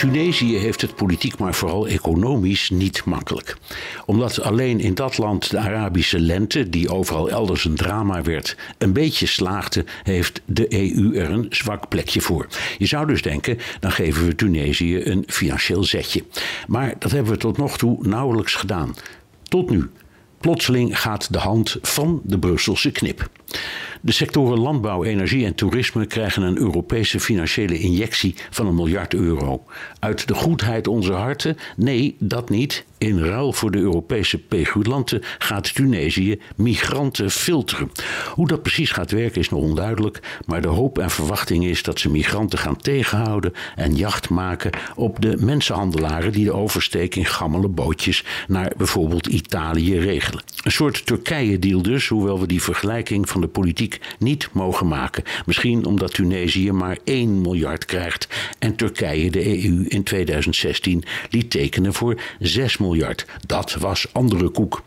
[0.00, 3.56] Tunesië heeft het politiek, maar vooral economisch niet makkelijk.
[4.06, 8.92] Omdat alleen in dat land de Arabische lente, die overal elders een drama werd, een
[8.92, 12.46] beetje slaagde, heeft de EU er een zwak plekje voor.
[12.78, 16.24] Je zou dus denken, dan geven we Tunesië een financieel zetje.
[16.66, 18.94] Maar dat hebben we tot nog toe nauwelijks gedaan.
[19.42, 19.90] Tot nu.
[20.38, 23.30] Plotseling gaat de hand van de Brusselse knip.
[24.02, 29.64] De sectoren landbouw, energie en toerisme krijgen een Europese financiële injectie van een miljard euro.
[29.98, 31.56] Uit de goedheid onze harten?
[31.76, 32.84] Nee, dat niet.
[32.98, 37.90] In ruil voor de Europese pegulanten gaat Tunesië migranten filteren.
[38.34, 41.98] Hoe dat precies gaat werken is nog onduidelijk, maar de hoop en verwachting is dat
[41.98, 47.68] ze migranten gaan tegenhouden en jacht maken op de mensenhandelaren die de oversteek in gammele
[47.68, 50.42] bootjes naar bijvoorbeeld Italië regelen.
[50.62, 55.22] Een soort Turkije-deal dus, hoewel we die vergelijking van de politiek niet mogen maken.
[55.46, 61.92] Misschien omdat Tunesië maar 1 miljard krijgt en Turkije de EU in 2016 liet tekenen
[61.92, 63.26] voor 6 miljard.
[63.46, 64.82] Dat was andere koek.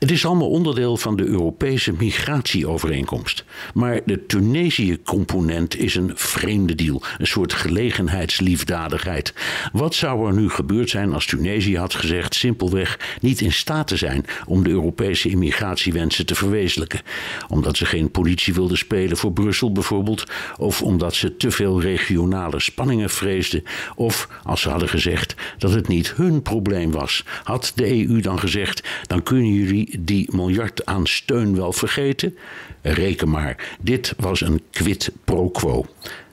[0.00, 3.44] Het is allemaal onderdeel van de Europese migratieovereenkomst.
[3.74, 9.34] Maar de Tunesië-component is een vreemde deal, een soort gelegenheidsliefdadigheid.
[9.72, 13.96] Wat zou er nu gebeurd zijn als Tunesië had gezegd simpelweg niet in staat te
[13.96, 17.00] zijn om de Europese immigratiewensen te verwezenlijken?
[17.48, 20.24] Omdat ze geen politie wilden spelen voor Brussel bijvoorbeeld,
[20.58, 23.62] of omdat ze te veel regionale spanningen vreesden,
[23.96, 27.24] of als ze hadden gezegd dat het niet hun probleem was.
[27.42, 32.36] Had de EU dan gezegd: dan kunnen jullie die miljard aan steun wel vergeten?
[32.82, 35.86] Reken maar, dit was een quid pro quo.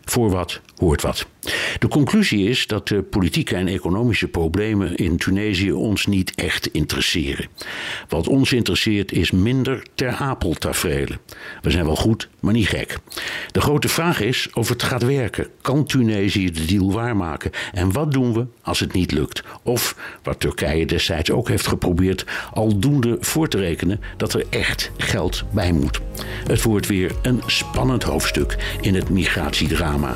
[0.06, 1.28] Voor wat hoort wat.
[1.80, 7.48] De conclusie is dat de politieke en economische problemen in Tunesië ons niet echt interesseren.
[8.08, 11.20] Wat ons interesseert is minder ter apel tafereelen.
[11.62, 12.98] We zijn wel goed, maar niet gek.
[13.52, 15.48] De grote vraag is of het gaat werken.
[15.62, 17.52] Kan Tunesië de deal waarmaken?
[17.74, 19.44] En wat doen we als het niet lukt?
[19.64, 25.44] Of, wat Turkije destijds ook heeft geprobeerd, aldoende voor te rekenen dat er echt geld
[25.52, 26.00] bij moet.
[26.48, 30.16] Het wordt weer een spannend hoofdstuk in het migratiedrama.